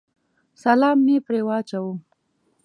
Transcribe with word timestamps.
سلام 0.63 0.97
مې 1.05 1.17
پرې 1.25 1.41
واچاوه. 1.47 1.93